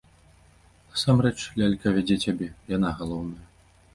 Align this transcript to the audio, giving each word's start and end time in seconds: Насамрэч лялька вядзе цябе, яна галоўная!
Насамрэч 0.93 1.35
лялька 1.61 1.87
вядзе 1.97 2.17
цябе, 2.25 2.47
яна 2.77 2.89
галоўная! 3.03 3.45